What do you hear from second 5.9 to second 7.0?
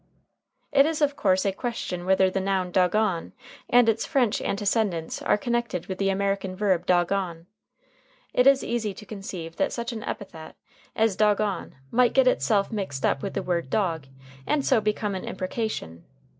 the American verb